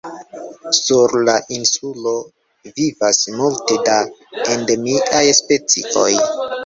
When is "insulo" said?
1.57-2.13